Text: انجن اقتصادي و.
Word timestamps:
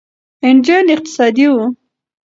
انجن 0.43 0.85
اقتصادي 0.95 1.47
و. 1.55 1.57